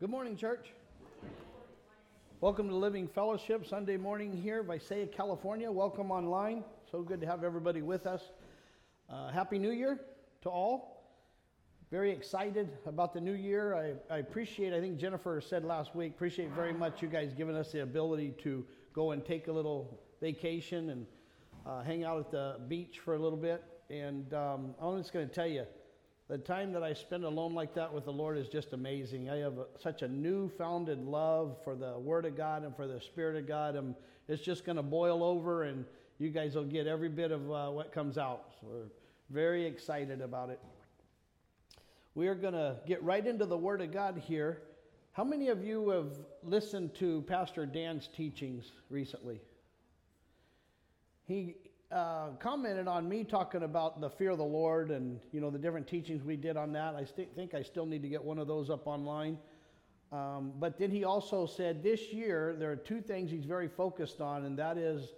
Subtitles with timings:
[0.00, 0.72] Good morning, church.
[2.40, 5.70] Welcome to Living Fellowship Sunday morning here, Visalia, California.
[5.70, 6.64] Welcome online.
[6.90, 8.30] So good to have everybody with us.
[9.10, 10.00] Uh, Happy New Year
[10.40, 11.04] to all.
[11.90, 13.74] Very excited about the new year.
[13.74, 17.54] I, I appreciate, I think Jennifer said last week, appreciate very much you guys giving
[17.54, 18.64] us the ability to
[18.94, 21.06] go and take a little vacation and
[21.66, 23.62] uh, hang out at the beach for a little bit.
[23.90, 25.66] And um, I'm just going to tell you,
[26.30, 29.28] the time that I spend alone like that with the Lord is just amazing.
[29.28, 33.00] I have a, such a newfounded love for the Word of God and for the
[33.00, 33.74] Spirit of God.
[33.74, 33.96] And
[34.28, 35.84] it's just going to boil over, and
[36.20, 38.52] you guys will get every bit of uh, what comes out.
[38.60, 38.84] So we're
[39.30, 40.60] very excited about it.
[42.14, 44.62] We are going to get right into the Word of God here.
[45.10, 46.12] How many of you have
[46.44, 49.40] listened to Pastor Dan's teachings recently?
[51.26, 51.56] He
[51.92, 55.58] uh, commented on me talking about the fear of the Lord and you know the
[55.58, 56.94] different teachings we did on that.
[56.94, 59.38] I st- think I still need to get one of those up online.
[60.12, 64.20] Um, but then he also said this year there are two things he's very focused
[64.20, 65.12] on, and that is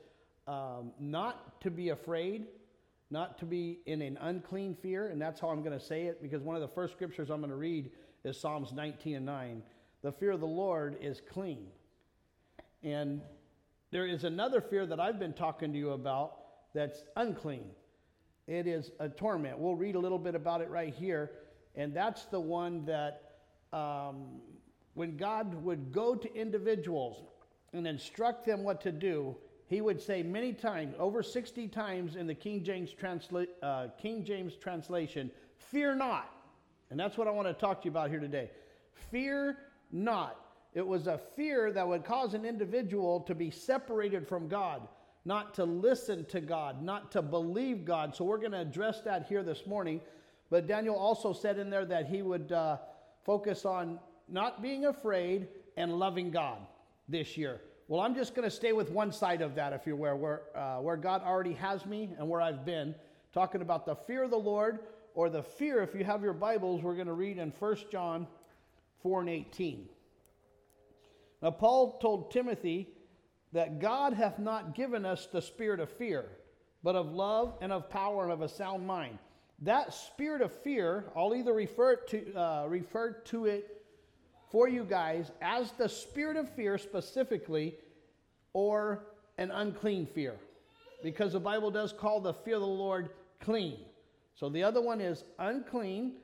[0.46, 2.46] um, not to be afraid,
[3.10, 6.22] not to be in an unclean fear, and that's how I'm going to say it
[6.22, 7.90] because one of the first scriptures I'm going to read
[8.24, 9.62] is Psalms 19 and 9.
[10.02, 11.66] The fear of the Lord is clean.
[12.82, 13.20] And
[13.90, 16.41] there is another fear that I've been talking to you about
[16.74, 17.70] that's unclean.
[18.46, 19.58] It is a torment.
[19.58, 21.30] We'll read a little bit about it right here.
[21.74, 23.22] And that's the one that
[23.72, 24.40] um,
[24.94, 27.22] when God would go to individuals
[27.72, 32.26] and instruct them what to do, he would say many times, over 60 times in
[32.26, 36.30] the King James, transla- uh, King James translation, fear not.
[36.90, 38.50] And that's what I want to talk to you about here today.
[39.10, 39.56] Fear
[39.90, 40.36] not.
[40.74, 44.82] It was a fear that would cause an individual to be separated from God
[45.24, 48.14] not to listen to God, not to believe God.
[48.14, 50.00] So we're going to address that here this morning.
[50.50, 52.78] But Daniel also said in there that he would uh,
[53.24, 53.98] focus on
[54.28, 56.58] not being afraid and loving God
[57.08, 57.60] this year.
[57.88, 60.42] Well, I'm just going to stay with one side of that, if you're aware, where,
[60.54, 62.94] uh, where God already has me and where I've been,
[63.32, 64.80] talking about the fear of the Lord
[65.14, 68.26] or the fear, if you have your Bibles, we're going to read in 1 John
[69.02, 69.88] 4 and 18.
[71.42, 72.88] Now, Paul told Timothy
[73.52, 76.26] that God hath not given us the spirit of fear,
[76.82, 79.18] but of love and of power and of a sound mind.
[79.60, 83.84] That spirit of fear, I'll either refer to, uh, refer to it
[84.50, 87.76] for you guys as the spirit of fear specifically
[88.52, 89.04] or
[89.38, 90.34] an unclean fear.
[91.02, 93.78] Because the Bible does call the fear of the Lord clean.
[94.34, 96.14] So the other one is unclean,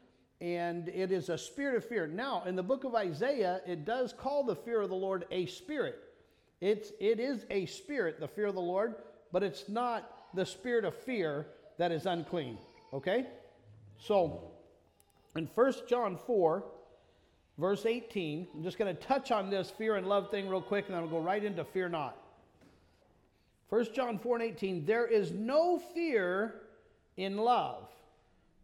[0.41, 2.07] and it is a spirit of fear.
[2.07, 5.47] Now, in the book of Isaiah, it does call the fear of the Lord a
[5.47, 5.99] spirit.
[6.61, 8.97] It's, it is a spirit, the fear of the Lord,
[9.33, 11.47] but it's not the spirit of fear
[11.79, 12.59] that is unclean.
[12.93, 13.27] Okay?
[13.99, 14.51] So,
[15.37, 16.65] in 1 John 4,
[17.59, 20.87] verse 18, I'm just going to touch on this fear and love thing real quick,
[20.87, 22.17] and then I'll go right into fear not.
[23.69, 26.55] 1 John 4 and 18, there is no fear
[27.17, 27.89] in love,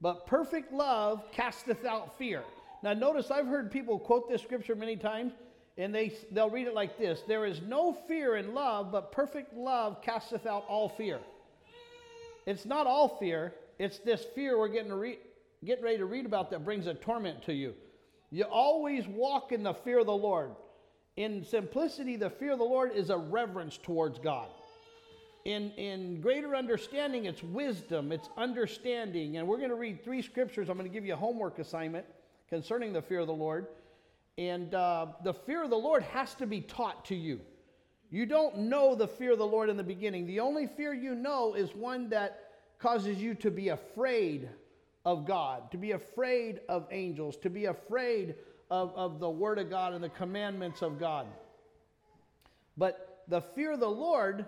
[0.01, 2.43] but perfect love casteth out fear.
[2.83, 5.33] Now, notice I've heard people quote this scripture many times,
[5.77, 9.55] and they, they'll read it like this There is no fear in love, but perfect
[9.55, 11.19] love casteth out all fear.
[12.47, 15.19] It's not all fear, it's this fear we're getting, re-
[15.65, 17.75] getting ready to read about that brings a torment to you.
[18.31, 20.51] You always walk in the fear of the Lord.
[21.17, 24.49] In simplicity, the fear of the Lord is a reverence towards God.
[25.45, 29.37] In, in greater understanding, it's wisdom, it's understanding.
[29.37, 30.69] And we're going to read three scriptures.
[30.69, 32.07] I'm going to give you a homework assignment
[32.49, 33.67] concerning the fear of the Lord.
[34.37, 37.41] And uh, the fear of the Lord has to be taught to you.
[38.11, 40.27] You don't know the fear of the Lord in the beginning.
[40.27, 44.49] The only fear you know is one that causes you to be afraid
[45.05, 48.35] of God, to be afraid of angels, to be afraid
[48.71, 51.27] of, of the Word of God and the commandments of God.
[52.77, 54.47] But the fear of the Lord,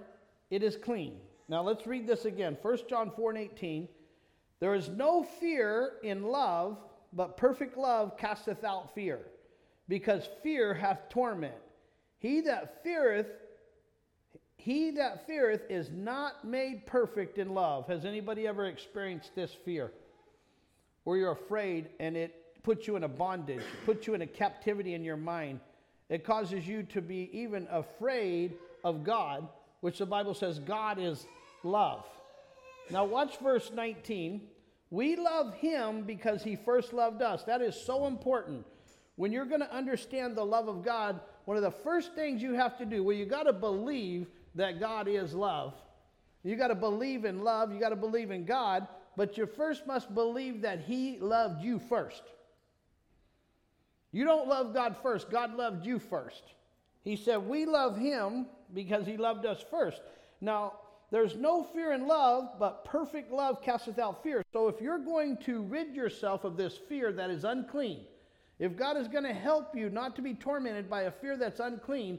[0.50, 1.18] it is clean.
[1.48, 2.56] Now let's read this again.
[2.60, 3.88] 1 John 4 and 18.
[4.58, 6.78] There is no fear in love,
[7.12, 9.20] but perfect love casteth out fear
[9.88, 11.54] because fear hath torment.
[12.18, 13.28] He that feareth,
[14.56, 17.86] he that feareth is not made perfect in love.
[17.86, 19.92] Has anybody ever experienced this fear?
[21.04, 24.94] Where you're afraid and it puts you in a bondage, puts you in a captivity
[24.94, 25.60] in your mind.
[26.08, 29.48] It causes you to be even afraid of God,
[29.80, 31.26] which the Bible says God is
[31.62, 32.04] love.
[32.90, 34.40] Now, watch verse 19.
[34.90, 37.42] We love him because he first loved us.
[37.44, 38.64] That is so important.
[39.16, 42.52] When you're going to understand the love of God, one of the first things you
[42.54, 45.74] have to do, well, you got to believe that God is love.
[46.42, 48.86] You got to believe in love, you got to believe in God,
[49.16, 52.22] but you first must believe that He loved you first.
[54.12, 56.42] You don't love God first, God loved you first.
[57.06, 60.00] He said, We love him because he loved us first.
[60.40, 60.72] Now,
[61.10, 64.42] there's no fear in love, but perfect love casteth out fear.
[64.52, 68.00] So if you're going to rid yourself of this fear that is unclean,
[68.58, 71.60] if God is going to help you not to be tormented by a fear that's
[71.60, 72.18] unclean,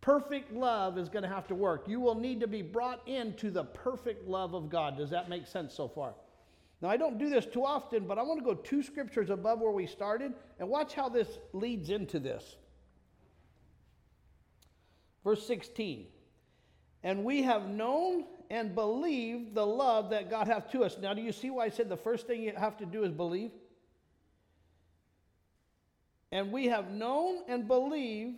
[0.00, 1.86] perfect love is going to have to work.
[1.86, 4.96] You will need to be brought into the perfect love of God.
[4.96, 6.14] Does that make sense so far?
[6.80, 9.60] Now, I don't do this too often, but I want to go two scriptures above
[9.60, 12.56] where we started and watch how this leads into this.
[15.24, 16.06] Verse 16.
[17.02, 20.98] And we have known and believed the love that God hath to us.
[20.98, 23.12] Now, do you see why I said the first thing you have to do is
[23.12, 23.50] believe?
[26.36, 28.36] And we have known and believed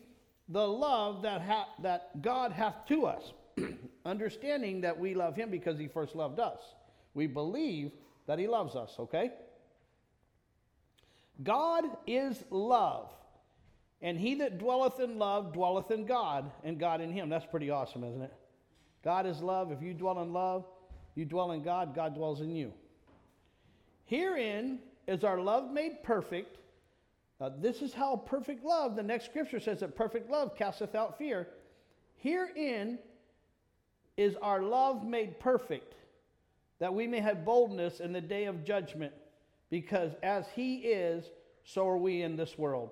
[0.48, 3.32] the love that, ha- that God hath to us,
[4.04, 6.60] understanding that we love him because he first loved us.
[7.14, 7.90] We believe
[8.28, 9.32] that he loves us, okay?
[11.42, 13.10] God is love.
[14.00, 17.28] And he that dwelleth in love dwelleth in God, and God in him.
[17.28, 18.32] That's pretty awesome, isn't it?
[19.02, 19.72] God is love.
[19.72, 20.64] If you dwell in love,
[21.16, 22.72] you dwell in God, God dwells in you.
[24.04, 24.78] Herein
[25.08, 26.58] is our love made perfect.
[27.40, 31.16] Uh, this is how perfect love, the next scripture says that perfect love casteth out
[31.18, 31.48] fear.
[32.16, 32.98] Herein
[34.16, 35.94] is our love made perfect,
[36.80, 39.12] that we may have boldness in the day of judgment,
[39.70, 41.30] because as he is,
[41.64, 42.90] so are we in this world.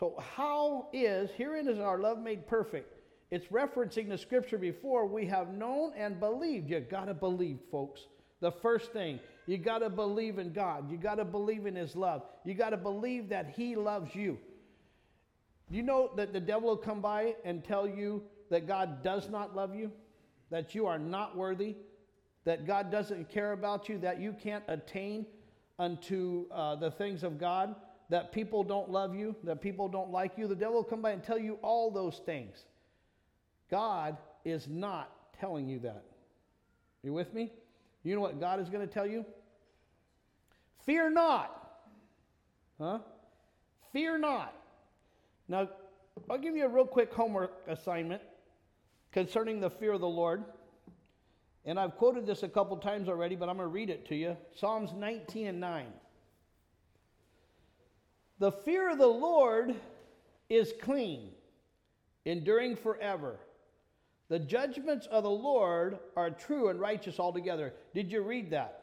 [0.00, 2.94] So, how is, herein is our love made perfect?
[3.30, 5.06] It's referencing the scripture before.
[5.06, 6.70] We have known and believed.
[6.70, 8.06] You got to believe, folks.
[8.40, 10.90] The first thing, you got to believe in God.
[10.90, 12.22] You got to believe in His love.
[12.44, 14.36] You got to believe that He loves you.
[15.70, 19.56] You know that the devil will come by and tell you that God does not
[19.56, 19.90] love you,
[20.50, 21.76] that you are not worthy,
[22.44, 25.24] that God doesn't care about you, that you can't attain
[25.78, 27.74] unto uh, the things of God,
[28.10, 30.46] that people don't love you, that people don't like you.
[30.46, 32.66] The devil will come by and tell you all those things.
[33.70, 35.10] God is not
[35.40, 36.04] telling you that.
[37.02, 37.50] You with me?
[38.02, 39.24] You know what God is going to tell you?
[40.88, 41.68] Fear not.
[42.80, 43.00] Huh?
[43.92, 44.54] Fear not.
[45.46, 45.68] Now,
[46.30, 48.22] I'll give you a real quick homework assignment
[49.12, 50.44] concerning the fear of the Lord.
[51.66, 54.14] And I've quoted this a couple times already, but I'm going to read it to
[54.14, 54.34] you.
[54.56, 55.86] Psalms 19 and 9.
[58.38, 59.74] The fear of the Lord
[60.48, 61.32] is clean,
[62.24, 63.38] enduring forever.
[64.30, 67.74] The judgments of the Lord are true and righteous altogether.
[67.92, 68.77] Did you read that?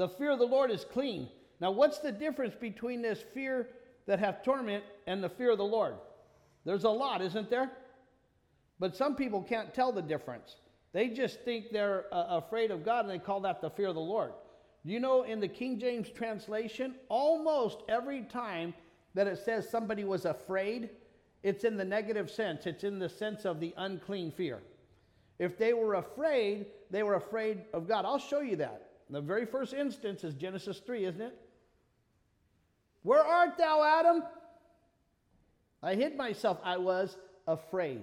[0.00, 1.28] The fear of the Lord is clean.
[1.60, 3.68] Now, what's the difference between this fear
[4.06, 5.96] that hath torment and the fear of the Lord?
[6.64, 7.70] There's a lot, isn't there?
[8.78, 10.56] But some people can't tell the difference.
[10.94, 13.94] They just think they're uh, afraid of God and they call that the fear of
[13.94, 14.32] the Lord.
[14.84, 18.72] You know in the King James translation, almost every time
[19.12, 20.88] that it says somebody was afraid,
[21.42, 24.62] it's in the negative sense, it's in the sense of the unclean fear.
[25.38, 28.06] If they were afraid, they were afraid of God.
[28.06, 28.86] I'll show you that.
[29.10, 31.36] The very first instance is Genesis 3, isn't it?
[33.02, 34.22] Where art thou, Adam?
[35.82, 36.58] I hid myself.
[36.62, 37.16] I was
[37.46, 38.02] afraid.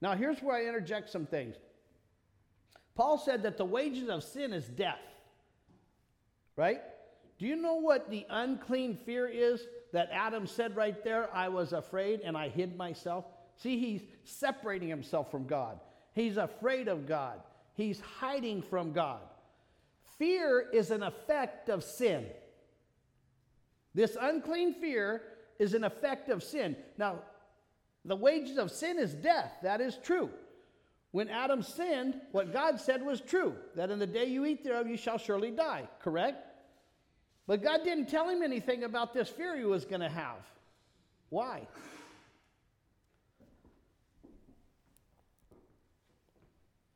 [0.00, 1.56] Now, here's where I interject some things.
[2.94, 4.98] Paul said that the wages of sin is death.
[6.56, 6.80] Right?
[7.38, 9.60] Do you know what the unclean fear is?
[9.96, 13.24] that Adam said right there, I was afraid and I hid myself.
[13.56, 15.80] See, he's separating himself from God.
[16.12, 17.40] He's afraid of God.
[17.72, 19.20] He's hiding from God.
[20.18, 22.26] Fear is an effect of sin.
[23.94, 25.22] This unclean fear
[25.58, 26.76] is an effect of sin.
[26.98, 27.20] Now,
[28.04, 29.52] the wages of sin is death.
[29.62, 30.30] That is true.
[31.12, 34.86] When Adam sinned, what God said was true that in the day you eat thereof,
[34.86, 35.88] you shall surely die.
[36.00, 36.46] Correct?
[37.46, 40.38] But God didn't tell him anything about this fear he was going to have.
[41.30, 41.66] Why?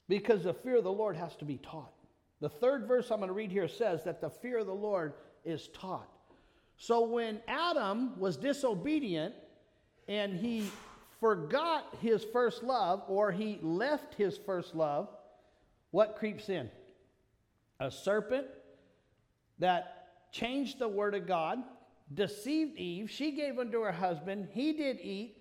[0.09, 1.95] Because the fear of the Lord has to be taught.
[2.41, 5.15] The third verse I'm going to read here says that the fear of the Lord
[5.45, 6.09] is taught.
[6.77, 9.35] So when Adam was disobedient
[10.09, 10.71] and he
[11.21, 15.09] forgot his first love or he left his first love,
[15.91, 16.71] what creeps in?
[17.79, 18.47] A serpent
[19.59, 21.59] that changed the word of God,
[22.15, 23.11] deceived Eve.
[23.11, 24.49] She gave unto her husband.
[24.53, 25.37] He did eat.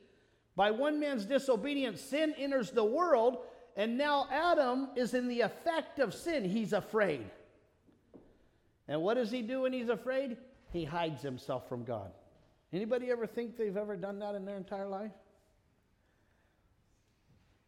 [0.55, 3.37] By one man's disobedience, sin enters the world,
[3.79, 6.43] and now Adam is in the effect of sin.
[6.43, 7.23] He's afraid.
[8.89, 10.35] And what does he do when he's afraid?
[10.73, 12.11] He hides himself from God.
[12.73, 15.13] Anybody ever think they've ever done that in their entire life?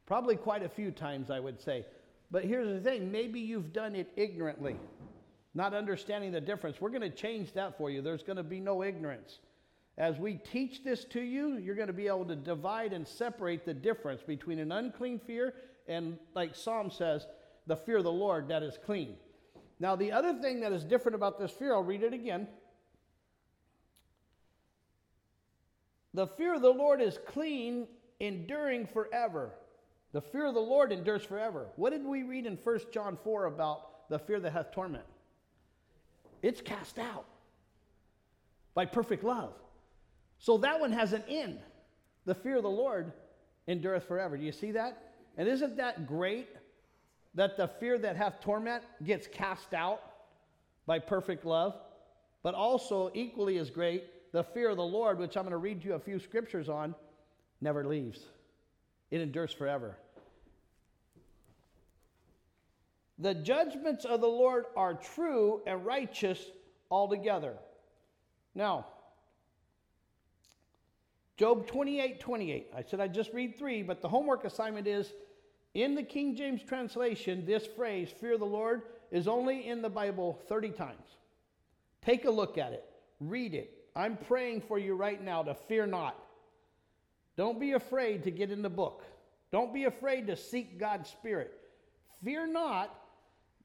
[0.06, 1.86] Probably quite a few times, I would say.
[2.30, 4.76] But here's the thing maybe you've done it ignorantly
[5.54, 6.82] not understanding the difference.
[6.82, 8.02] We're going to change that for you.
[8.02, 9.40] There's going to be no ignorance.
[9.98, 13.66] As we teach this to you, you're going to be able to divide and separate
[13.66, 15.54] the difference between an unclean fear
[15.92, 17.28] and, like Psalm says,
[17.68, 19.16] the fear of the Lord that is clean.
[19.80, 22.48] Now, the other thing that is different about this fear, I'll read it again.
[26.14, 27.88] The fear of the Lord is clean,
[28.20, 29.52] enduring forever.
[30.14, 31.68] The fear of the Lord endures forever.
[31.76, 35.06] What did we read in 1 John 4 about the fear that hath torment?
[36.42, 37.26] It's cast out
[38.74, 39.54] by perfect love.
[40.40, 41.60] So that one has an end.
[42.26, 43.14] The fear of the Lord
[43.68, 44.38] endureth forever.
[44.38, 45.11] Do you see that?
[45.38, 46.50] And isn't that great
[47.36, 50.02] that the fear that hath torment gets cast out
[50.86, 51.76] by perfect love?
[52.44, 55.84] But also, equally as great, the fear of the Lord, which I'm going to read
[55.84, 56.96] you a few scriptures on,
[57.62, 58.22] never leaves.
[59.12, 59.98] It endures forever.
[63.20, 66.44] The judgments of the Lord are true and righteous
[66.90, 67.54] altogether.
[68.56, 68.88] Now,
[71.42, 72.68] Job 28 28.
[72.78, 75.12] I said I just read three, but the homework assignment is
[75.74, 80.40] in the King James translation, this phrase, fear the Lord, is only in the Bible
[80.48, 81.18] 30 times.
[82.06, 82.86] Take a look at it,
[83.20, 83.74] read it.
[83.96, 86.16] I'm praying for you right now to fear not.
[87.38, 89.04] Don't be afraid to get in the book.
[89.52, 91.60] Don't be afraid to seek God's Spirit.
[92.24, 92.96] Fear not.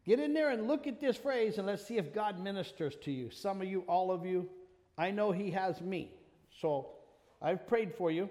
[0.06, 3.12] Get in there and look at this phrase and let's see if God ministers to
[3.12, 3.28] you.
[3.28, 4.48] Some of you, all of you,
[4.96, 6.14] I know He has me.
[6.58, 6.95] So
[7.40, 8.28] I've prayed for you.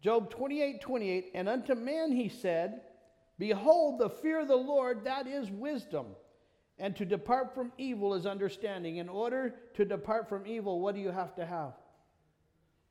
[0.00, 2.80] Job 28 28, and unto man he said,
[3.38, 6.06] Behold, the fear of the Lord, that is wisdom.
[6.78, 8.96] And to depart from evil is understanding.
[8.96, 11.72] In order to depart from evil, what do you have to have?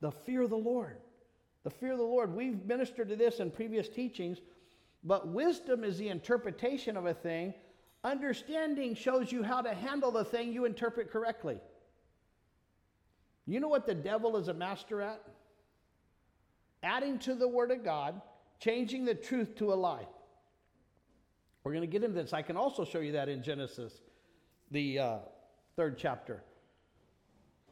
[0.01, 0.97] The fear of the Lord.
[1.63, 2.33] The fear of the Lord.
[2.33, 4.39] We've ministered to this in previous teachings,
[5.03, 7.53] but wisdom is the interpretation of a thing.
[8.03, 11.59] Understanding shows you how to handle the thing you interpret correctly.
[13.45, 15.21] You know what the devil is a master at?
[16.83, 18.21] Adding to the Word of God,
[18.59, 20.07] changing the truth to a lie.
[21.63, 22.33] We're going to get into this.
[22.33, 23.93] I can also show you that in Genesis,
[24.71, 25.17] the uh,
[25.75, 26.43] third chapter.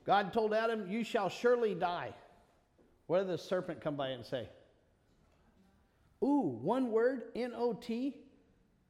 [0.05, 2.13] God told Adam, You shall surely die.
[3.07, 4.49] What did the serpent come by and say?
[6.23, 8.15] Ooh, one word, N O T.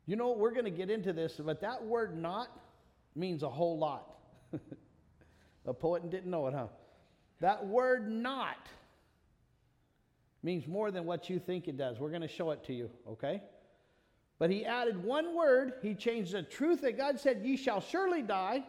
[0.06, 2.48] You know, we're going to get into this, but that word not
[3.16, 4.16] means a whole lot.
[5.66, 6.68] the poet didn't know it, huh?
[7.42, 8.68] That word not
[10.46, 12.00] means more than what you think it does.
[12.00, 13.42] We're going to show it to you, okay?
[14.38, 15.74] But he added one word.
[15.82, 18.64] He changed the truth that God said, Ye shall surely die,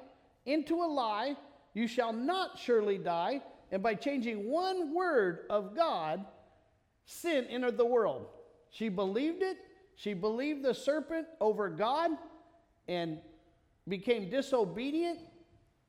[0.47, 1.37] into a lie,
[1.75, 3.43] You shall not surely die.
[3.71, 6.25] And by changing one word of God,
[7.05, 8.27] sin entered the world.
[8.71, 9.59] She believed it.
[9.97, 12.13] She believed the serpent over God
[12.89, 13.19] and
[13.89, 15.19] became disobedient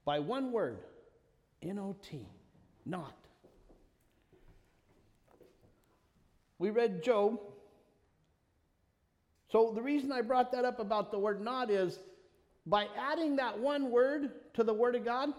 [0.05, 0.79] by one word
[1.61, 2.27] N O T,
[2.85, 3.26] not.
[6.59, 7.39] We read Job
[9.49, 11.99] so the reason I brought that up about the word not is
[12.65, 15.29] by adding that one word to the word of God,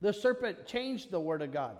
[0.00, 1.76] the serpent changed the word of God.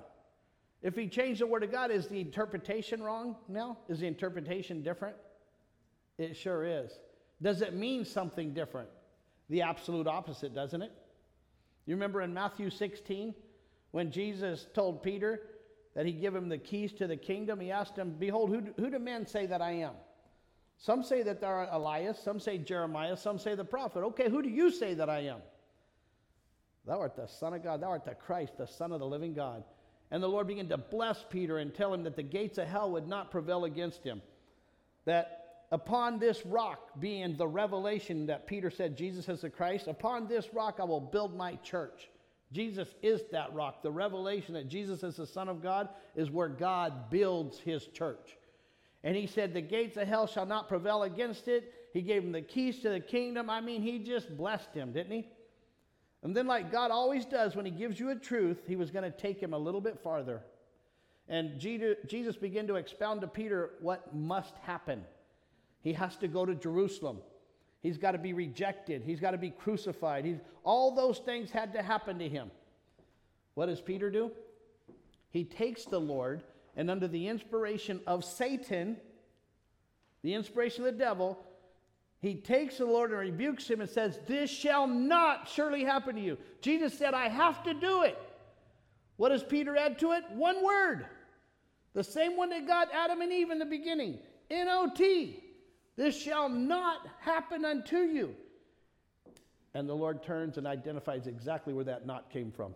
[0.83, 3.79] If he changed the word of God, is the interpretation wrong now?
[3.89, 5.17] Is the interpretation different?
[6.19, 6.99] It sure is.
[7.41, 8.89] Does it mean something different?
[9.49, 10.93] The absolute opposite, doesn't it?
[11.87, 13.35] You remember in Matthew 16
[13.93, 15.43] when Jesus told Peter
[15.97, 17.59] that he'd give him the keys to the kingdom?
[17.59, 19.95] He asked him, Behold, who, who do men say that I am?
[20.79, 24.01] Some say that thou art Elias, some say Jeremiah, some say the prophet.
[24.01, 25.39] Okay, who do you say that I am?
[26.87, 29.33] Thou art the Son of God, thou art the Christ, the Son of the living
[29.33, 29.65] God.
[30.11, 32.93] And the Lord began to bless Peter and tell him that the gates of hell
[32.93, 34.21] would not prevail against him.
[35.07, 40.29] That upon this rock, being the revelation that Peter said Jesus is the Christ, upon
[40.29, 42.11] this rock I will build my church.
[42.57, 43.83] Jesus is that rock.
[43.83, 48.39] The revelation that Jesus is the Son of God is where God builds his church.
[49.05, 51.75] And he said, The gates of hell shall not prevail against it.
[51.93, 53.51] He gave him the keys to the kingdom.
[53.51, 55.29] I mean, he just blessed him, didn't he?
[56.23, 59.05] And then, like God always does when he gives you a truth, he was going
[59.05, 60.41] to take him a little bit farther.
[61.29, 65.05] And Jesus began to expound to Peter what must happen.
[65.83, 67.19] He has to go to Jerusalem.
[67.87, 69.03] He's got to be rejected.
[69.05, 70.25] He's got to be crucified.
[70.25, 72.51] He's, all those things had to happen to him.
[73.55, 74.33] What does Peter do?
[75.31, 76.43] He takes the Lord
[76.75, 78.97] and under the inspiration of Satan,
[80.25, 81.39] the inspiration of the devil,
[82.19, 86.21] he takes the Lord and rebukes him and says, This shall not surely happen to
[86.21, 86.39] you.
[86.61, 88.19] Jesus said, I have to do it.
[89.17, 90.25] What does Peter add to it?
[90.33, 91.07] One word.
[91.95, 94.19] The same one that got Adam and Eve in the beginning
[94.51, 95.45] N O T.
[95.97, 98.35] This shall not happen unto you.
[99.75, 102.75] And the Lord turns and identifies exactly where that not came from.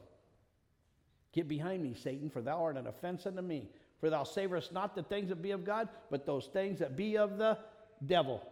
[1.33, 3.69] Get behind me, Satan, for thou art an offense unto me.
[4.01, 7.17] For thou savorest not the things that be of God, but those things that be
[7.19, 7.59] of the
[8.07, 8.43] devil.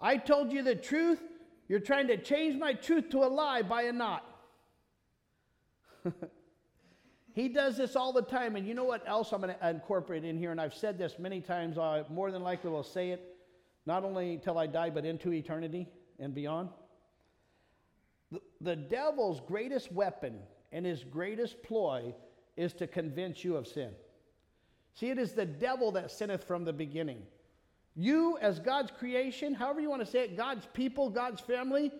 [0.00, 1.20] I told you the truth.
[1.68, 4.24] You're trying to change my truth to a lie by a not.
[7.32, 8.56] he does this all the time.
[8.56, 10.50] And you know what else I'm going to incorporate in here?
[10.50, 11.78] And I've said this many times.
[11.78, 13.29] I more than likely will say it,
[13.86, 16.68] not only till I die, but into eternity and beyond.
[18.30, 20.38] The, the devil's greatest weapon
[20.72, 22.14] and his greatest ploy
[22.56, 23.90] is to convince you of sin.
[24.94, 27.22] See, it is the devil that sinneth from the beginning.
[27.96, 31.90] You, as God's creation, however you want to say it, God's people, God's family,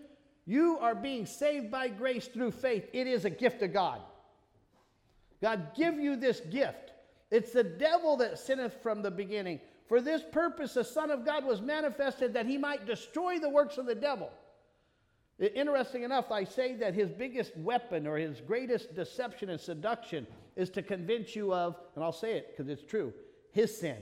[0.45, 2.87] you are being saved by grace through faith.
[2.93, 4.01] It is a gift of God.
[5.41, 6.93] God give you this gift.
[7.29, 9.59] It's the devil that sinneth from the beginning.
[9.87, 13.77] For this purpose, the Son of God was manifested that he might destroy the works
[13.77, 14.31] of the devil.
[15.39, 20.69] Interesting enough, I say that his biggest weapon or his greatest deception and seduction is
[20.71, 23.11] to convince you of, and I'll say it because it's true,
[23.51, 23.97] his sin.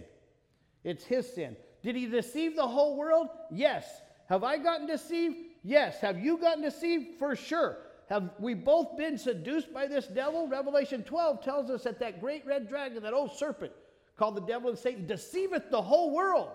[0.84, 1.56] It's his sin.
[1.82, 3.30] Did he deceive the whole world?
[3.52, 4.02] Yes.
[4.28, 5.38] Have I gotten deceived?
[5.64, 6.00] Yes.
[6.02, 7.18] Have you gotten deceived?
[7.18, 7.78] For sure.
[8.10, 10.48] Have we both been seduced by this devil?
[10.48, 13.72] Revelation 12 tells us that that great red dragon, that old serpent
[14.20, 16.50] called the devil and Satan, deceiveth the whole world.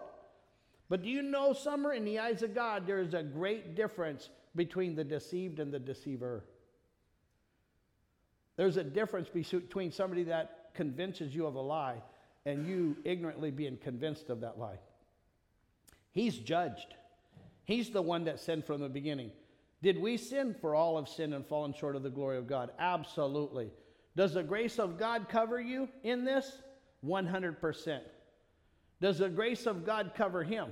[0.91, 4.29] But do you know, Summer, in the eyes of God, there is a great difference
[4.55, 6.45] between the deceived and the deceiver.
[8.57, 12.03] There's a difference between somebody that convinces you of a lie
[12.45, 14.79] and you ignorantly being convinced of that lie.
[16.13, 16.95] He's judged.
[17.65, 19.31] He's the one that sinned from the beginning.
[19.83, 20.55] Did we sin?
[20.61, 22.71] For all have sinned and fallen short of the glory of God.
[22.79, 23.71] Absolutely.
[24.15, 26.59] Does the grace of God cover you in this?
[27.07, 28.01] 100%.
[29.01, 30.69] Does the grace of God cover him?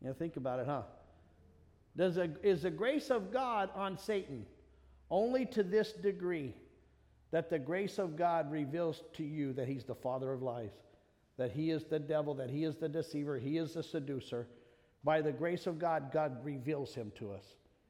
[0.00, 0.82] You know, think about it, huh?
[1.96, 4.46] Does a, is the grace of God on Satan
[5.10, 6.54] only to this degree
[7.30, 10.70] that the grace of God reveals to you that he's the father of lies,
[11.36, 14.46] that he is the devil, that he is the deceiver, he is the seducer.
[15.04, 17.44] By the grace of God, God reveals him to us.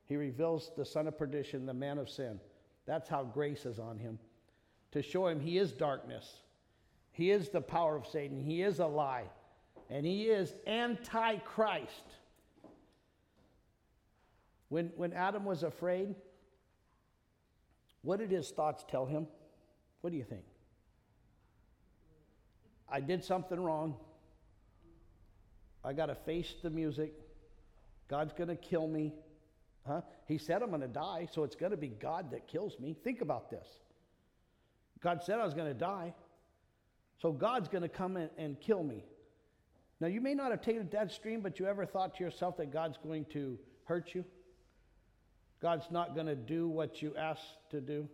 [0.06, 2.40] He reveals the son of perdition, the man of sin.
[2.86, 4.18] That's how grace is on him.
[4.92, 6.40] To show him he is darkness,
[7.12, 9.24] he is the power of Satan, he is a lie,
[9.90, 12.05] and he is antichrist.
[14.68, 16.14] When, when Adam was afraid,
[18.03, 19.27] what did his thoughts tell him?
[20.01, 20.44] What do you think?
[22.88, 23.96] I did something wrong.
[25.85, 27.12] I got to face the music.
[28.09, 29.14] God's going to kill me.
[29.87, 30.03] Huh?
[30.27, 32.96] He said I'm going to die, so it's going to be God that kills me.
[33.05, 33.66] Think about this.
[35.00, 36.14] God said I was going to die,
[37.20, 39.04] so God's going to come in and kill me.
[40.00, 42.72] Now, you may not have taken that stream, but you ever thought to yourself that
[42.72, 44.24] God's going to hurt you?
[45.61, 48.08] God's not going to do what you asked to do.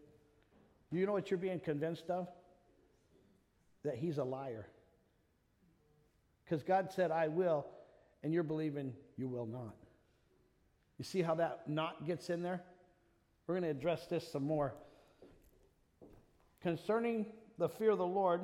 [0.91, 2.29] Do you know what you're being convinced of?
[3.85, 4.67] That He's a liar.
[6.45, 7.67] Because God said, I will,
[8.23, 9.75] and you're believing you will not.
[10.99, 12.63] You see how that not gets in there?
[13.47, 14.75] We're going to address this some more.
[16.65, 17.27] Concerning
[17.59, 18.41] the fear of the Lord,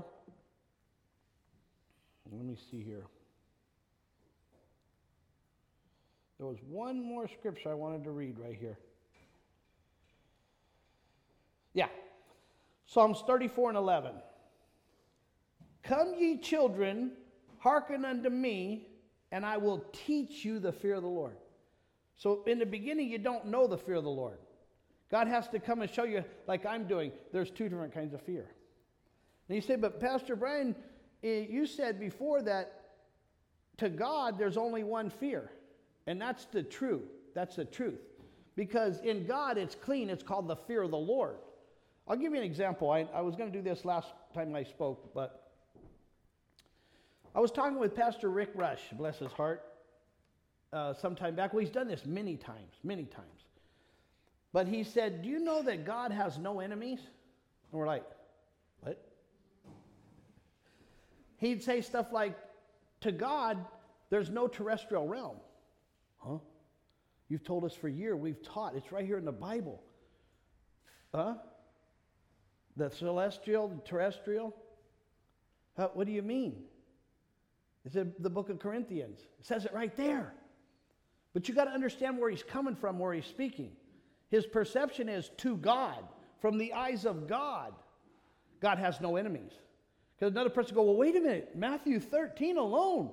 [2.30, 3.06] let me see here.
[6.36, 8.78] There was one more scripture I wanted to read right here.
[11.72, 11.88] Yeah.
[12.84, 14.12] Psalms 34 and 11.
[15.82, 17.12] Come, ye children,
[17.56, 18.88] hearken unto me,
[19.32, 21.38] and I will teach you the fear of the Lord.
[22.18, 24.40] So, in the beginning, you don't know the fear of the Lord.
[25.10, 27.10] God has to come and show you, like I'm doing.
[27.32, 28.46] There's two different kinds of fear.
[29.48, 30.76] And you say, but Pastor Brian,
[31.24, 32.80] eh, you said before that
[33.78, 35.50] to God there's only one fear,
[36.06, 37.08] and that's the truth.
[37.34, 38.00] That's the truth.
[38.54, 41.38] Because in God it's clean, it's called the fear of the Lord.
[42.06, 42.90] I'll give you an example.
[42.90, 45.50] I, I was going to do this last time I spoke, but
[47.34, 49.64] I was talking with Pastor Rick Rush, bless his heart,
[50.72, 51.52] uh, some time back.
[51.52, 53.49] Well, he's done this many times, many times.
[54.52, 56.98] But he said, Do you know that God has no enemies?
[57.00, 58.04] And we're like,
[58.80, 59.00] What?
[61.38, 62.36] He'd say stuff like,
[63.02, 63.64] To God,
[64.10, 65.36] there's no terrestrial realm.
[66.18, 66.38] Huh?
[67.28, 68.74] You've told us for a year, we've taught.
[68.74, 69.80] It's right here in the Bible.
[71.14, 71.34] Huh?
[72.76, 74.54] The celestial, the terrestrial?
[75.76, 76.64] How, what do you mean?
[77.84, 79.20] It's in the book of Corinthians.
[79.38, 80.34] It says it right there.
[81.32, 83.72] But you got to understand where he's coming from, where he's speaking.
[84.30, 86.04] His perception is to God,
[86.40, 87.74] from the eyes of God.
[88.60, 89.52] God has no enemies.
[90.16, 91.52] Because another person go, well, wait a minute.
[91.56, 93.10] Matthew 13 alone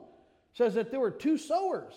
[0.53, 1.93] says that there were two sowers.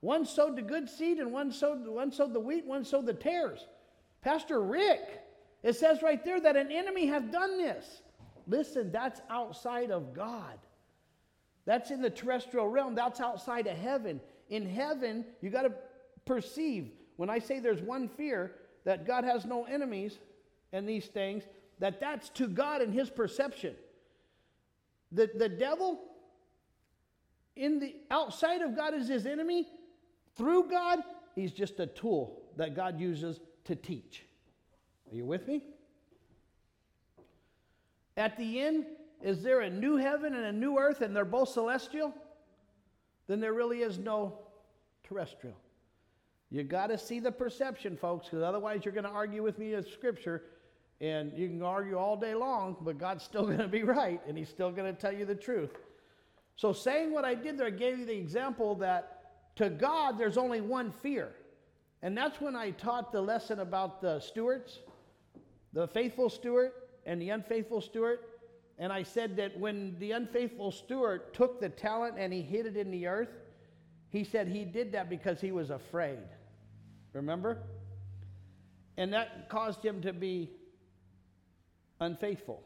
[0.00, 3.12] One sowed the good seed, and one sowed, one sowed the wheat, one sowed the
[3.12, 3.66] tares.
[4.22, 5.22] Pastor Rick,
[5.62, 8.02] It says right there that an enemy hath done this.
[8.46, 10.58] Listen, that's outside of God.
[11.66, 12.94] That's in the terrestrial realm.
[12.94, 14.20] That's outside of heaven.
[14.48, 15.72] In heaven, you got to
[16.24, 16.90] perceive.
[17.20, 18.52] When I say there's one fear,
[18.84, 20.18] that God has no enemies
[20.72, 21.44] and these things,
[21.78, 23.74] that that's to God and his perception.
[25.12, 26.00] The, the devil
[27.56, 29.68] in the outside of God is his enemy.
[30.34, 31.00] Through God,
[31.34, 34.24] he's just a tool that God uses to teach.
[35.12, 35.62] Are you with me?
[38.16, 38.86] At the end,
[39.22, 42.14] is there a new heaven and a new earth and they're both celestial?
[43.26, 44.38] Then there really is no
[45.04, 45.58] terrestrial.
[46.50, 49.74] You got to see the perception, folks, because otherwise you're going to argue with me
[49.74, 50.42] as scripture
[51.00, 54.36] and you can argue all day long, but God's still going to be right and
[54.36, 55.70] He's still going to tell you the truth.
[56.56, 60.36] So, saying what I did there, I gave you the example that to God there's
[60.36, 61.30] only one fear.
[62.02, 64.80] And that's when I taught the lesson about the stewards,
[65.72, 66.72] the faithful steward
[67.06, 68.20] and the unfaithful steward.
[68.78, 72.76] And I said that when the unfaithful steward took the talent and he hid it
[72.76, 73.28] in the earth,
[74.08, 76.18] he said he did that because he was afraid.
[77.12, 77.58] Remember?
[78.96, 80.50] And that caused him to be
[82.00, 82.62] unfaithful.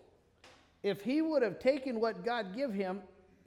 [0.83, 3.01] If he would have taken what God give him,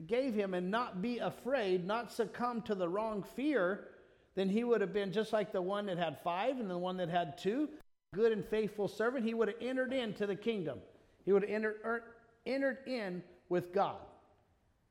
[0.06, 3.88] gave him and not be afraid, not succumb to the wrong fear,
[4.34, 6.96] then he would have been just like the one that had five and the one
[6.96, 7.68] that had two,
[8.14, 9.24] good and faithful servant.
[9.24, 10.78] He would have entered into the kingdom.
[11.24, 12.04] He would have entered, er,
[12.46, 13.98] entered in with God.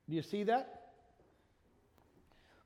[0.08, 0.92] Do you see that?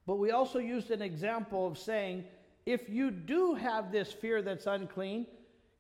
[0.07, 2.25] But we also used an example of saying,
[2.67, 5.27] if you do have this fear that's unclean,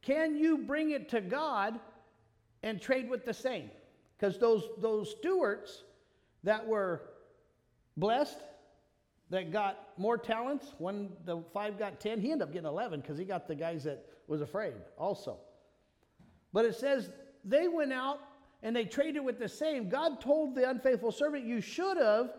[0.03, 1.79] can you bring it to God
[2.63, 3.71] and trade with the same?
[4.19, 5.85] Because those, those stewards
[6.45, 7.03] that were
[7.97, 8.39] blessed,
[9.31, 13.17] that got more talents, when the five got 10, he ended up getting 11 because
[13.17, 15.39] he got the guys that was afraid also.
[16.53, 17.11] But it says
[17.45, 18.21] they went out
[18.63, 19.89] and they traded with the same.
[19.89, 22.31] God told the unfaithful servant, You should have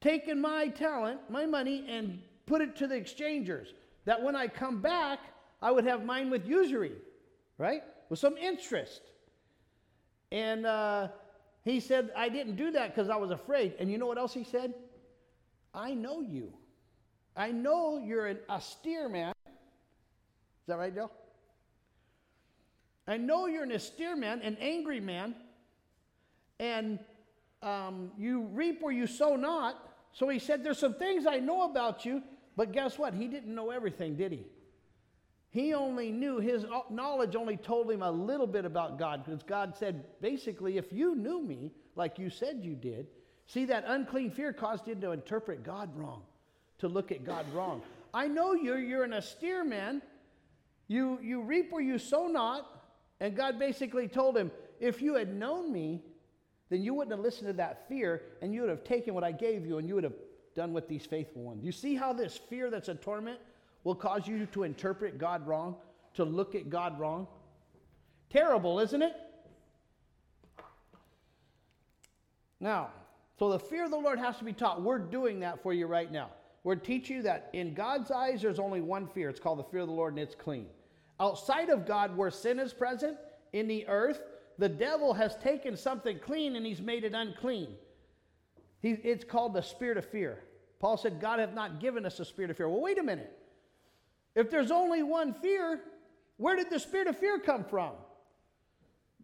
[0.00, 3.74] taken my talent, my money, and put it to the exchangers.
[4.04, 5.20] That when I come back,
[5.62, 6.92] I would have mine with usury,
[7.58, 7.82] right?
[8.10, 9.00] With some interest.
[10.30, 11.08] And uh,
[11.64, 13.74] he said, I didn't do that because I was afraid.
[13.78, 14.74] And you know what else he said?
[15.72, 16.52] I know you.
[17.36, 19.32] I know you're an austere man.
[19.46, 21.10] Is that right, Joe?
[23.06, 25.34] I know you're an austere man, an angry man,
[26.58, 26.98] and
[27.62, 29.90] um, you reap where you sow not.
[30.12, 32.22] So he said, There's some things I know about you,
[32.56, 33.14] but guess what?
[33.14, 34.46] He didn't know everything, did he?
[35.50, 39.42] He only knew, his uh, knowledge only told him a little bit about God, because
[39.44, 43.06] God said, basically, if you knew me like you said you did,
[43.46, 46.22] see, that unclean fear caused him to interpret God wrong,
[46.78, 47.82] to look at God wrong.
[48.12, 50.02] I know you're, you're an austere man.
[50.88, 52.66] You, you reap where you sow not.
[53.20, 56.02] And God basically told him, if you had known me,
[56.68, 59.32] then you wouldn't have listened to that fear and you would have taken what I
[59.32, 60.14] gave you and you would have
[60.54, 61.64] done with these faithful ones.
[61.64, 63.38] You see how this fear that's a torment
[63.82, 65.76] will cause you to interpret God wrong,
[66.14, 67.26] to look at God wrong?
[68.30, 69.14] Terrible, isn't it?
[72.60, 72.90] Now,
[73.38, 74.82] so the fear of the Lord has to be taught.
[74.82, 76.30] We're doing that for you right now.
[76.62, 79.28] We're teaching you that in God's eyes, there's only one fear.
[79.28, 80.66] It's called the fear of the Lord, and it's clean.
[81.20, 83.18] Outside of God, where sin is present
[83.52, 84.22] in the earth,
[84.58, 87.68] the devil has taken something clean and he's made it unclean.
[88.84, 90.38] He, it's called the spirit of fear.
[90.78, 92.68] Paul said, God hath not given us a spirit of fear.
[92.68, 93.34] Well, wait a minute.
[94.34, 95.80] If there's only one fear,
[96.36, 97.92] where did the spirit of fear come from?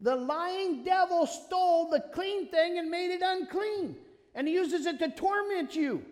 [0.00, 3.96] The lying devil stole the clean thing and made it unclean.
[4.34, 6.06] And he uses it to torment you.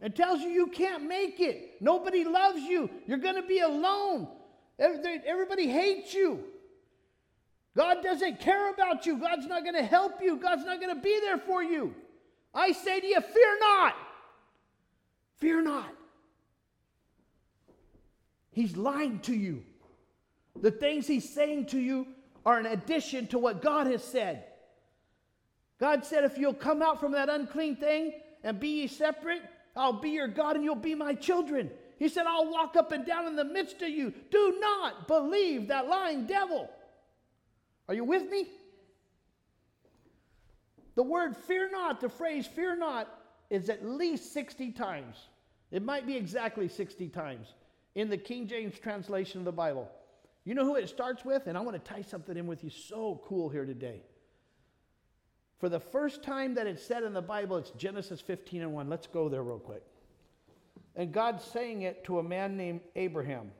[0.00, 1.82] It tells you you can't make it.
[1.82, 2.88] Nobody loves you.
[3.06, 4.26] You're going to be alone.
[4.78, 6.44] Everybody hates you.
[7.76, 9.16] God doesn't care about you.
[9.18, 10.36] God's not going to help you.
[10.36, 11.94] God's not going to be there for you.
[12.52, 13.94] I say to you, fear not.
[15.36, 15.94] Fear not.
[18.50, 19.62] He's lying to you.
[20.60, 22.08] The things he's saying to you
[22.44, 24.44] are an addition to what God has said.
[25.78, 29.42] God said, if you'll come out from that unclean thing and be ye separate,
[29.76, 31.70] I'll be your God and you'll be my children.
[31.98, 34.12] He said, I'll walk up and down in the midst of you.
[34.30, 36.68] Do not believe that lying devil.
[37.90, 38.46] Are you with me?
[40.94, 43.08] The word fear not, the phrase fear not,
[43.50, 45.16] is at least 60 times.
[45.72, 47.48] It might be exactly 60 times
[47.96, 49.90] in the King James translation of the Bible.
[50.44, 51.48] You know who it starts with?
[51.48, 54.02] And I want to tie something in with you so cool here today.
[55.58, 58.88] For the first time that it's said in the Bible, it's Genesis 15 and 1.
[58.88, 59.82] Let's go there real quick.
[60.94, 63.50] And God's saying it to a man named Abraham.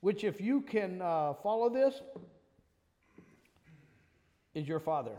[0.00, 2.00] which, if you can uh, follow this,
[4.56, 5.12] is your father.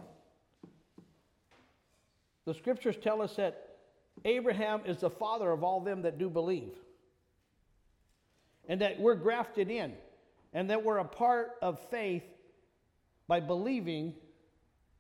[2.46, 3.78] The scriptures tell us that
[4.26, 6.74] Abraham is the father of all them that do believe,
[8.68, 9.94] and that we're grafted in,
[10.54, 12.24] and that we're a part of faith
[13.28, 14.16] by believing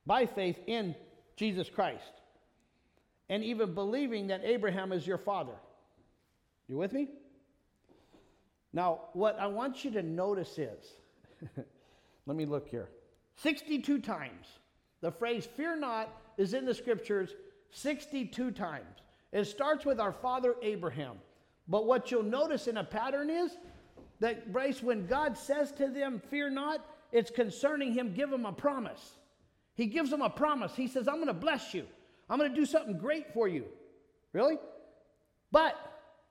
[0.05, 0.93] by faith in
[1.35, 2.21] Jesus Christ,
[3.29, 5.55] and even believing that Abraham is your father.
[6.67, 7.09] You with me?
[8.71, 10.85] Now, what I want you to notice is
[12.27, 12.89] let me look here
[13.37, 14.47] 62 times.
[15.01, 17.35] The phrase fear not is in the scriptures
[17.71, 18.85] 62 times.
[19.31, 21.17] It starts with our father Abraham.
[21.67, 23.57] But what you'll notice in a pattern is
[24.19, 28.53] that, Bryce, when God says to them, Fear not, it's concerning him, give him a
[28.53, 29.17] promise.
[29.75, 30.75] He gives them a promise.
[30.75, 31.85] He says, I'm going to bless you,
[32.29, 33.65] I'm going to do something great for you.
[34.33, 34.57] Really?
[35.51, 35.75] But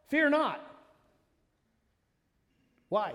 [0.09, 0.61] fear not.
[2.89, 3.15] Why?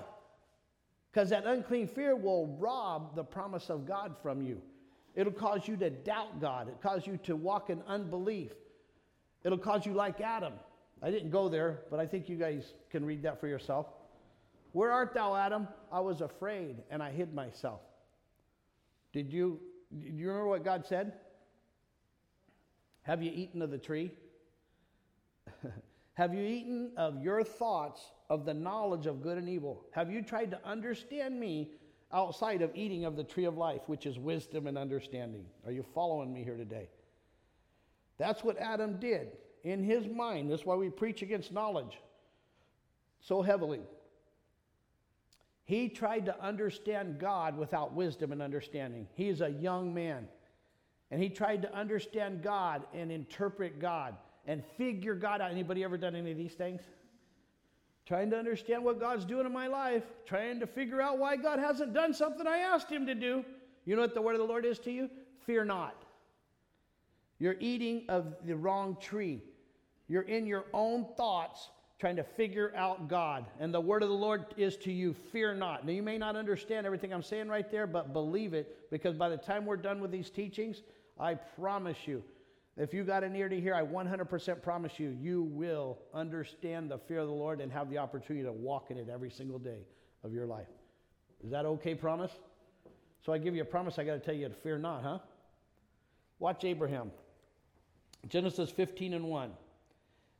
[1.12, 4.62] Because that unclean fear will rob the promise of God from you.
[5.13, 6.69] It'll cause you to doubt God.
[6.69, 8.54] It'll cause you to walk in unbelief.
[9.43, 10.54] It'll cause you like Adam.
[11.02, 13.88] I didn't go there, but I think you guys can read that for yourself.
[14.71, 15.67] Where art thou, Adam?
[15.91, 17.82] I was afraid and I hid myself.
[19.12, 19.60] Did you,
[20.00, 21.13] do you remember what God said?
[23.02, 24.12] Have you eaten of the tree?
[26.22, 29.88] Have you eaten of your thoughts of the knowledge of good and evil?
[29.90, 31.72] Have you tried to understand me
[32.14, 35.44] outside of eating of the tree of life, which is wisdom and understanding?
[35.66, 36.90] Are you following me here today?
[38.20, 39.30] That's what Adam did
[39.64, 40.52] in his mind.
[40.52, 42.00] That's why we preach against knowledge
[43.22, 43.82] so heavily.
[45.64, 49.08] He tried to understand God without wisdom and understanding.
[49.16, 50.28] He is a young man.
[51.10, 55.52] And he tried to understand God and interpret God and figure God out.
[55.52, 56.82] Anybody ever done any of these things?
[58.06, 61.60] Trying to understand what God's doing in my life, trying to figure out why God
[61.60, 63.46] hasn't done something I asked him to do.
[63.86, 65.10] You know what the word of the Lord is to you?
[65.46, 65.96] Fear not.
[67.40, 69.42] You're eating of the wrong tree.
[70.08, 71.70] You're in your own thoughts
[72.02, 73.46] trying to figure out God.
[73.60, 75.86] And the word of the Lord is to you, fear not.
[75.86, 79.30] Now, you may not understand everything I'm saying right there, but believe it because by
[79.30, 80.82] the time we're done with these teachings,
[81.20, 82.24] I promise you,
[82.78, 86.98] if you got an ear to hear, I 100% promise you, you will understand the
[86.98, 89.86] fear of the Lord and have the opportunity to walk in it every single day
[90.24, 90.70] of your life.
[91.44, 92.32] Is that okay, promise?
[93.26, 95.20] So I give you a promise, I got to tell you to fear not, huh?
[96.40, 97.12] Watch Abraham.
[98.28, 99.52] Genesis 15 and 1.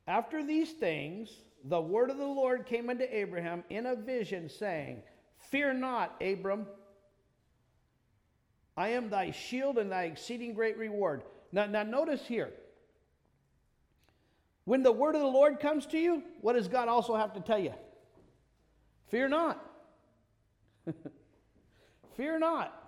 [0.06, 1.30] After these things,
[1.64, 5.02] the word of the Lord came unto Abraham in a vision, saying,
[5.50, 6.66] Fear not, Abram.
[8.76, 11.22] I am thy shield and thy exceeding great reward.
[11.52, 12.50] Now, now notice here.
[14.64, 17.40] When the word of the Lord comes to you, what does God also have to
[17.40, 17.74] tell you?
[19.08, 19.64] Fear not.
[22.16, 22.78] Fear not.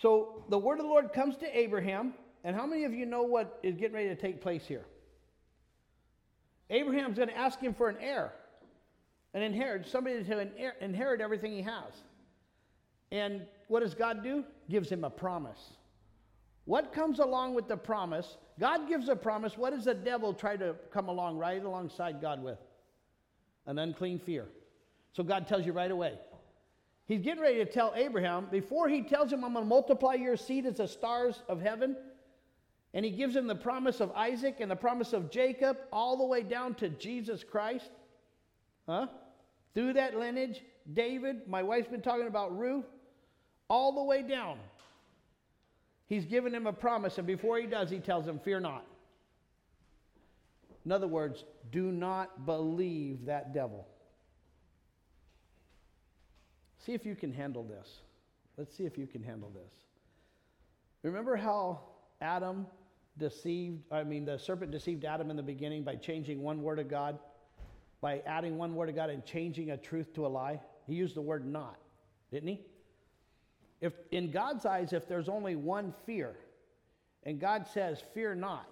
[0.00, 3.22] So the word of the Lord comes to Abraham, and how many of you know
[3.22, 4.84] what is getting ready to take place here?
[6.70, 8.32] Abraham's going to ask him for an heir,
[9.34, 10.48] an inherit, somebody to
[10.82, 11.92] inherit everything he has.
[13.12, 14.44] And what does God do?
[14.70, 15.60] Gives him a promise.
[16.64, 18.36] What comes along with the promise?
[18.60, 19.58] God gives a promise.
[19.58, 22.58] What does the devil try to come along right alongside God with?
[23.66, 24.46] An unclean fear.
[25.12, 26.18] So God tells you right away.
[27.06, 30.36] He's getting ready to tell Abraham, before he tells him, I'm going to multiply your
[30.36, 31.96] seed as the stars of heaven,
[32.94, 36.24] and he gives him the promise of Isaac and the promise of Jacob, all the
[36.24, 37.90] way down to Jesus Christ.
[38.86, 39.08] Huh?
[39.74, 42.84] Through that lineage, David, my wife's been talking about Ruth,
[43.68, 44.58] all the way down.
[46.12, 48.84] He's given him a promise, and before he does, he tells him, Fear not.
[50.84, 53.88] In other words, do not believe that devil.
[56.84, 58.00] See if you can handle this.
[58.58, 59.72] Let's see if you can handle this.
[61.02, 61.80] Remember how
[62.20, 62.66] Adam
[63.16, 66.90] deceived, I mean, the serpent deceived Adam in the beginning by changing one word of
[66.90, 67.18] God,
[68.02, 70.60] by adding one word of God and changing a truth to a lie?
[70.86, 71.78] He used the word not,
[72.30, 72.60] didn't he?
[73.82, 76.36] If, in God's eyes, if there's only one fear,
[77.24, 78.68] and God says, Fear not,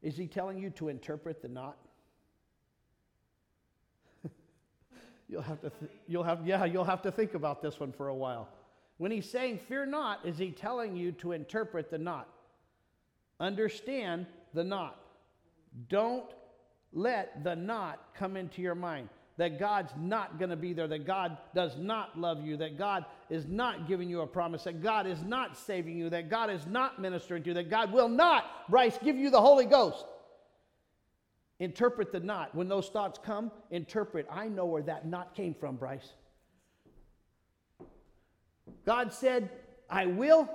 [0.00, 1.76] is He telling you to interpret the not?
[5.28, 8.08] you'll have to, th- you'll have, yeah, you'll have to think about this one for
[8.08, 8.48] a while.
[8.98, 12.28] When He's saying, Fear not, is He telling you to interpret the not?
[13.40, 15.00] Understand the not.
[15.88, 16.30] Don't
[16.92, 21.06] let the not come into your mind that God's not going to be there, that
[21.06, 25.06] God does not love you, that God is not giving you a promise, that God
[25.06, 28.68] is not saving you, that God is not ministering to you, that God will not,
[28.68, 30.04] Bryce, give you the Holy Ghost.
[31.60, 32.52] Interpret the not.
[32.54, 34.26] When those thoughts come, interpret.
[34.30, 36.12] I know where that not came from, Bryce.
[38.84, 39.50] God said,
[39.88, 40.48] I will.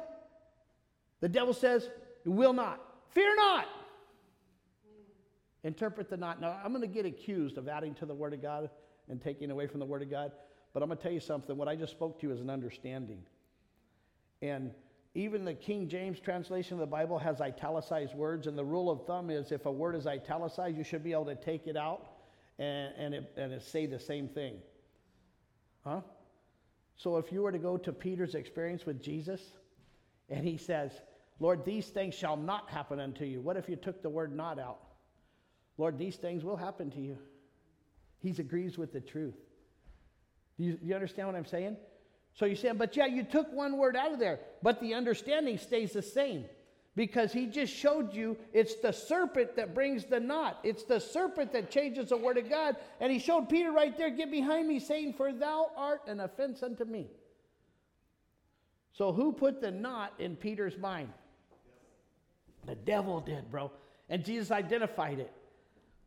[1.21, 1.89] The devil says,
[2.25, 2.81] You will not.
[3.11, 3.67] Fear not.
[5.63, 6.41] Interpret the not.
[6.41, 8.69] Now, I'm going to get accused of adding to the Word of God
[9.09, 10.31] and taking away from the Word of God,
[10.73, 11.55] but I'm going to tell you something.
[11.55, 13.23] What I just spoke to you is an understanding.
[14.41, 14.71] And
[15.15, 19.05] even the King James translation of the Bible has italicized words, and the rule of
[19.05, 22.07] thumb is if a word is italicized, you should be able to take it out
[22.59, 24.55] and, and, it, and it say the same thing.
[25.83, 26.01] Huh?
[26.97, 29.41] So if you were to go to Peter's experience with Jesus,
[30.29, 30.91] and he says,
[31.39, 33.41] Lord, these things shall not happen unto you.
[33.41, 34.79] What if you took the word not out?
[35.77, 37.17] Lord, these things will happen to you.
[38.19, 39.35] He agrees with the truth.
[40.57, 41.77] Do you, you understand what I'm saying?
[42.35, 45.57] So you're saying, but yeah, you took one word out of there, but the understanding
[45.57, 46.45] stays the same
[46.95, 50.59] because he just showed you it's the serpent that brings the not.
[50.63, 52.75] It's the serpent that changes the word of God.
[52.99, 56.61] And he showed Peter right there, get behind me, saying, For thou art an offense
[56.61, 57.07] unto me.
[58.93, 61.09] So who put the not in Peter's mind?
[62.65, 63.71] The devil did, bro.
[64.09, 65.33] And Jesus identified it.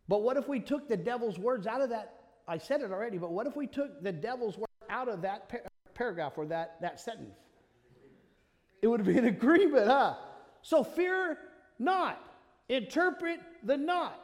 [0.09, 2.15] But what if we took the devil's words out of that?
[2.49, 5.49] I said it already, but what if we took the devil's words out of that
[5.49, 5.63] par-
[5.95, 7.37] paragraph or that, that sentence?
[8.83, 10.15] It would be an agreement, huh?
[10.63, 11.39] So fear
[11.79, 12.23] not.
[12.69, 14.21] Interpret the not.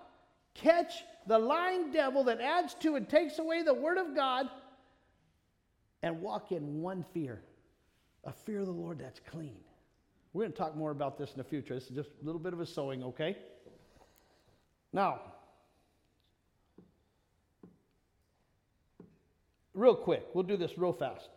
[0.55, 4.49] Catch the lying devil that adds to and takes away the word of God
[6.03, 7.43] and walk in one fear
[8.25, 9.57] a fear of the Lord that's clean.
[10.33, 11.75] We're going to talk more about this in the future.
[11.75, 13.37] This is just a little bit of a sowing, okay?
[14.93, 15.21] Now,
[19.75, 21.29] real quick, we'll do this real fast.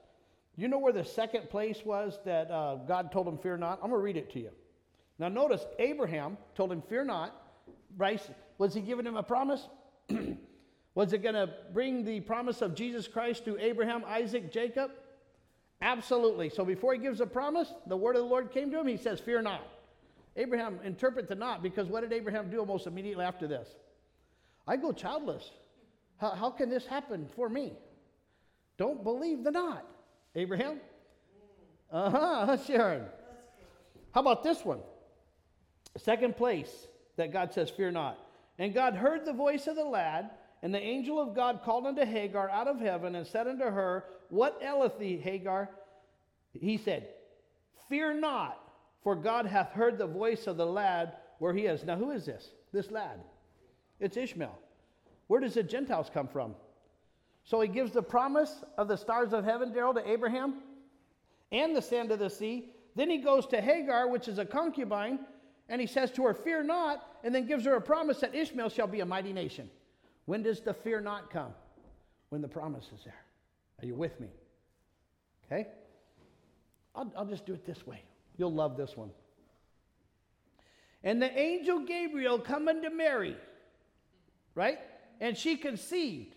[0.58, 3.80] You know where the second place was that uh, God told him, Fear not?
[3.84, 4.52] I'm going to read it to you.
[5.20, 7.42] Now, notice Abraham told him, Fear not.
[7.98, 9.68] Bryce, was he giving him a promise?
[10.96, 14.92] was it going to bring the promise of Jesus Christ to Abraham, Isaac, Jacob?
[15.82, 16.50] Absolutely.
[16.50, 18.88] So before he gives a promise, the word of the Lord came to him.
[18.88, 19.62] He says, Fear not.
[20.38, 23.70] Abraham, interpret the not, because what did Abraham do almost immediately after this?
[24.68, 25.52] I go childless.
[26.18, 27.74] How, how can this happen for me?
[28.78, 29.86] Don't believe the not.
[30.36, 30.80] Abraham?
[31.92, 33.06] Uh huh, Sharon.
[34.12, 34.80] How about this one?
[35.98, 38.20] Second place that God says, Fear not.
[38.58, 42.06] And God heard the voice of the lad, and the angel of God called unto
[42.06, 45.70] Hagar out of heaven and said unto her, What aileth thee, Hagar?
[46.54, 47.10] He said,
[47.90, 48.60] Fear not,
[49.04, 51.84] for God hath heard the voice of the lad where he is.
[51.84, 52.50] Now, who is this?
[52.72, 53.20] This lad.
[54.00, 54.58] It's Ishmael.
[55.28, 56.56] Where does the Gentiles come from?
[57.46, 60.56] So he gives the promise of the stars of heaven, Daryl, to Abraham
[61.52, 62.72] and the sand of the sea.
[62.96, 65.20] Then he goes to Hagar, which is a concubine,
[65.70, 68.70] and he says to her, Fear not, and then gives her a promise that Ishmael
[68.70, 69.70] shall be a mighty nation.
[70.26, 71.54] When does the fear not come?
[72.30, 73.24] When the promise is there.
[73.82, 74.28] Are you with me?
[75.46, 75.68] Okay?
[76.96, 78.02] I'll, I'll just do it this way.
[78.38, 79.12] You'll love this one.
[81.04, 83.38] And the angel Gabriel coming to Mary,
[84.56, 84.80] right?
[85.22, 86.35] And she conceived.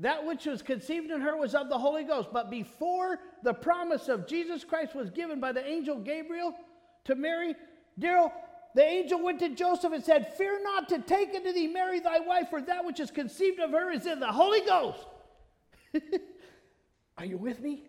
[0.00, 2.28] That which was conceived in her was of the Holy Ghost.
[2.32, 6.54] But before the promise of Jesus Christ was given by the angel Gabriel
[7.04, 7.54] to Mary,
[7.98, 8.30] Daryl,
[8.74, 12.20] the angel went to Joseph and said, Fear not to take unto thee Mary thy
[12.20, 15.04] wife, for that which is conceived of her is in the Holy Ghost.
[17.18, 17.84] Are you with me?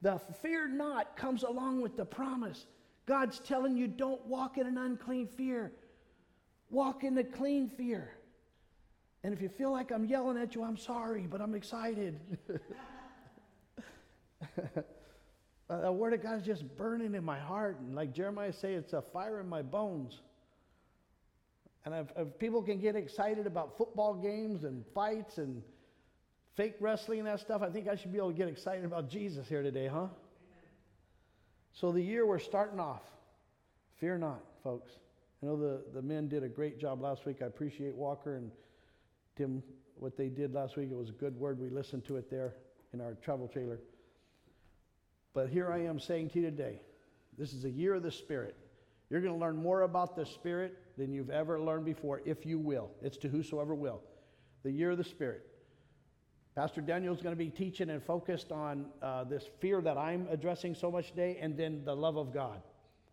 [0.00, 2.64] The fear not comes along with the promise.
[3.04, 5.72] God's telling you don't walk in an unclean fear,
[6.70, 8.12] walk in the clean fear.
[9.22, 12.18] And if you feel like I'm yelling at you, I'm sorry, but I'm excited.
[15.70, 17.78] Uh, the word of God is just burning in my heart.
[17.78, 20.20] And like Jeremiah say, it's a fire in my bones.
[21.84, 25.62] And if, if, people can get excited about football games and fights and
[26.56, 29.08] fake wrestling and that stuff, I think I should be able to get excited about
[29.08, 29.98] Jesus here today, huh?
[29.98, 30.10] Amen.
[31.72, 33.02] So the year we're starting off,
[34.00, 34.90] fear not, folks.
[35.40, 37.42] I know the, the men did a great job last week.
[37.42, 38.50] I appreciate Walker and
[39.40, 39.62] Tim,
[39.94, 40.90] what they did last week.
[40.90, 41.58] It was a good word.
[41.58, 42.56] We listened to it there
[42.92, 43.80] in our travel trailer.
[45.32, 46.82] But here I am saying to you today
[47.38, 48.54] this is a year of the Spirit.
[49.08, 52.58] You're going to learn more about the Spirit than you've ever learned before, if you
[52.58, 52.90] will.
[53.00, 54.02] It's to whosoever will.
[54.62, 55.46] The year of the Spirit.
[56.54, 60.28] Pastor Daniel is going to be teaching and focused on uh, this fear that I'm
[60.30, 62.60] addressing so much today, and then the love of God.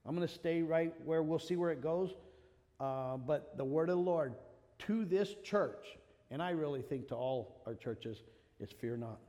[0.05, 2.15] I'm going to stay right where we'll see where it goes.
[2.81, 4.33] Uh, but the word of the Lord
[4.79, 5.85] to this church,
[6.31, 8.23] and I really think to all our churches,
[8.59, 9.19] is fear not.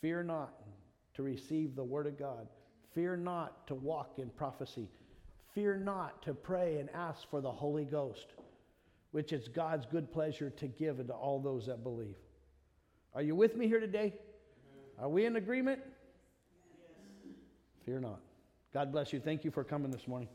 [0.00, 0.54] Fear not
[1.14, 2.46] to receive the Word of God.
[2.94, 4.88] Fear not to walk in prophecy.
[5.54, 8.26] Fear not to pray and ask for the Holy Ghost.
[9.12, 12.16] which it's God's good pleasure to give unto all those that believe.
[13.14, 14.14] Are you with me here today?
[14.98, 15.80] Are we in agreement?
[17.84, 18.20] Fear not.
[18.72, 19.20] God bless you.
[19.20, 20.28] Thank you for coming this morning.